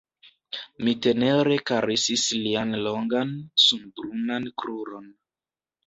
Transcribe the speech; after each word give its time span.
Mi 0.87 0.93
tenere 1.05 1.57
karesis 1.73 2.25
lian 2.47 2.75
longan, 2.89 3.37
sunbrunan 3.69 4.53
kruron. 4.63 5.11